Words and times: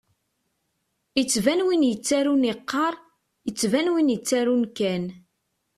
Ittban 1.21 1.59
win 1.67 1.83
yettarun 1.89 2.43
iqqar, 2.53 2.95
ittban 3.49 3.87
win 3.93 4.13
ittarun 4.17 4.63
kan. 4.77 5.03